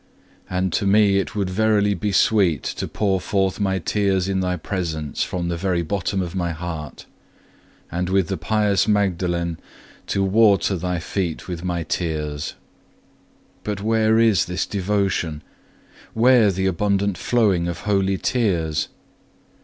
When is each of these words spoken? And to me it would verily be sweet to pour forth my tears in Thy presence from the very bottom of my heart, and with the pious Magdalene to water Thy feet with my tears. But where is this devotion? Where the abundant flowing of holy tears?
And 0.49 0.73
to 0.73 0.87
me 0.87 1.19
it 1.19 1.35
would 1.35 1.51
verily 1.51 1.93
be 1.93 2.11
sweet 2.11 2.63
to 2.63 2.87
pour 2.87 3.21
forth 3.21 3.59
my 3.59 3.77
tears 3.77 4.27
in 4.27 4.39
Thy 4.39 4.57
presence 4.57 5.21
from 5.21 5.47
the 5.47 5.57
very 5.57 5.83
bottom 5.83 6.23
of 6.23 6.33
my 6.33 6.53
heart, 6.53 7.05
and 7.91 8.09
with 8.09 8.27
the 8.27 8.35
pious 8.35 8.87
Magdalene 8.87 9.59
to 10.07 10.23
water 10.23 10.75
Thy 10.75 10.97
feet 10.97 11.47
with 11.47 11.63
my 11.63 11.83
tears. 11.83 12.55
But 13.63 13.83
where 13.83 14.17
is 14.17 14.45
this 14.45 14.65
devotion? 14.65 15.43
Where 16.15 16.51
the 16.51 16.65
abundant 16.65 17.15
flowing 17.15 17.67
of 17.67 17.81
holy 17.81 18.17
tears? 18.17 18.87